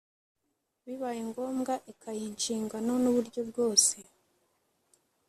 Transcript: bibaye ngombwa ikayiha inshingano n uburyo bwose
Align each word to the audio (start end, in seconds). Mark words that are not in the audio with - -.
bibaye 0.83 1.21
ngombwa 1.29 1.73
ikayiha 1.91 2.27
inshingano 2.33 2.91
n 3.03 3.05
uburyo 3.11 3.41
bwose 3.49 3.95